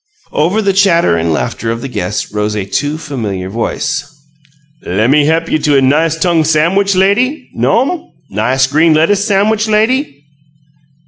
[0.31, 4.03] Over the chatter and laughter of the guests rose a too familiar voice.
[4.81, 7.51] "Lemme he'p you to nice tongue samwich, lady.
[7.53, 8.11] No'm?
[8.31, 10.25] Nice green lettuce samwich, lady?"